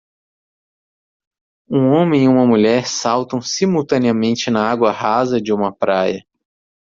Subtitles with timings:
[1.69, 6.25] Um homem e uma mulher saltam simultaneamente na água rasa de uma praia.